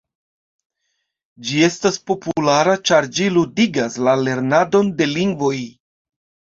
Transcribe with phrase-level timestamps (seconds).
[1.49, 5.57] Ĝi estas populara ĉar ĝi “ludigas” la lernadon de lingvoj.